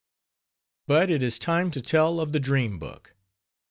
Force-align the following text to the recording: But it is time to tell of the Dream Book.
But 0.87 1.11
it 1.11 1.21
is 1.21 1.37
time 1.37 1.69
to 1.69 1.79
tell 1.79 2.19
of 2.19 2.31
the 2.31 2.39
Dream 2.39 2.79
Book. 2.79 3.13